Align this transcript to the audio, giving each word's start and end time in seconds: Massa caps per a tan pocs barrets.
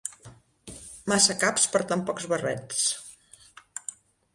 Massa 1.13 1.35
caps 1.45 1.69
per 1.75 1.83
a 1.85 1.87
tan 1.93 2.03
pocs 2.09 2.29
barrets. 2.35 2.85